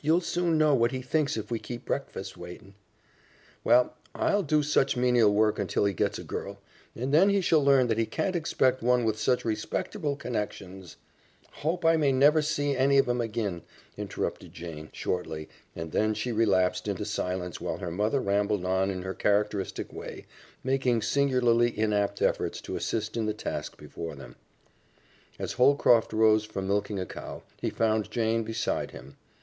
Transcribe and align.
You'll 0.00 0.22
soon 0.22 0.56
know 0.56 0.74
what 0.74 0.92
he 0.92 1.02
thinks 1.02 1.36
if 1.36 1.50
we 1.50 1.58
keep 1.58 1.84
breakfast 1.84 2.34
waitin'." 2.34 2.72
"Well, 3.62 3.92
I'll 4.14 4.42
do 4.42 4.62
such 4.62 4.96
menial 4.96 5.34
work 5.34 5.58
until 5.58 5.84
he 5.84 5.92
gets 5.92 6.18
a 6.18 6.24
girl, 6.24 6.60
and 6.94 7.12
then 7.12 7.28
he 7.28 7.42
shall 7.42 7.62
learn 7.62 7.88
that 7.88 7.98
he 7.98 8.06
can't 8.06 8.34
expect 8.34 8.80
one 8.82 9.04
with 9.04 9.18
such 9.18 9.44
respecterble 9.44 10.18
connections" 10.18 10.96
"Hope 11.62 11.84
I 11.84 11.98
may 11.98 12.10
never 12.10 12.40
see 12.40 12.74
any 12.74 12.96
of 12.96 13.06
'em 13.06 13.20
agin," 13.20 13.64
interrupted 13.98 14.54
Jane 14.54 14.88
shortly, 14.94 15.46
and 15.74 15.92
then 15.92 16.14
she 16.14 16.32
relapsed 16.32 16.88
into 16.88 17.04
silence 17.04 17.60
while 17.60 17.76
her 17.76 17.90
mother 17.90 18.20
rambled 18.22 18.64
on 18.64 18.90
in 18.90 19.02
her 19.02 19.12
characteristic 19.12 19.92
way, 19.92 20.24
making 20.64 21.02
singularly 21.02 21.68
inapt 21.78 22.22
efforts 22.22 22.62
to 22.62 22.76
assist 22.76 23.14
in 23.14 23.26
the 23.26 23.34
task 23.34 23.76
before 23.76 24.14
them. 24.14 24.36
As 25.38 25.52
Holcroft 25.52 26.14
rose 26.14 26.44
from 26.46 26.66
milking 26.66 26.98
a 26.98 27.04
cow 27.04 27.42
he 27.60 27.68
found 27.68 28.10
Jane 28.10 28.42
beside 28.42 28.92
him. 28.92 29.18